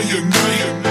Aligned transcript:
night. 0.00 0.87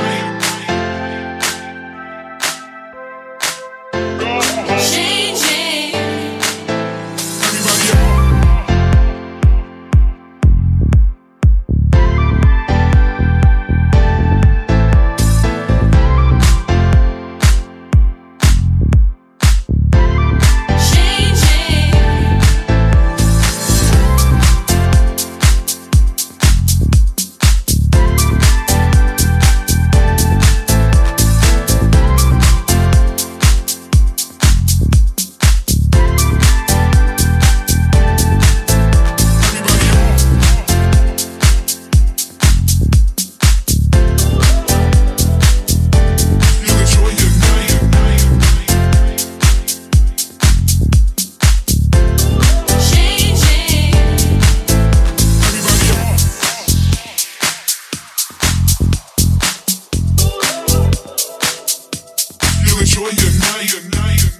enjoy 62.79 63.01
your 63.01 63.31
night. 63.39 63.73
Your 63.73 63.81
night, 63.89 64.21
your 64.21 64.31
night. 64.31 64.36